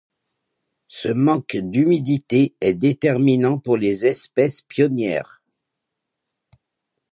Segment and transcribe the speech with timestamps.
[0.87, 5.43] Ce manque d’humidité est déterminant pour les espèces pionnières.